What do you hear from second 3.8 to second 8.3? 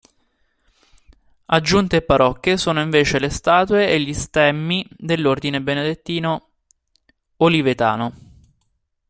e gli stemmi dell'ordine benedettino olivetano.